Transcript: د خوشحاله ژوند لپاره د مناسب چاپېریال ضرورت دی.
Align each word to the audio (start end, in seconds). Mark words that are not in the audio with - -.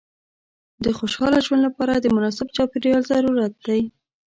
د 0.83 0.85
خوشحاله 0.97 1.37
ژوند 1.45 1.61
لپاره 1.67 1.93
د 1.95 2.05
مناسب 2.15 2.47
چاپېریال 2.55 3.01
ضرورت 3.11 3.53
دی. 3.67 3.81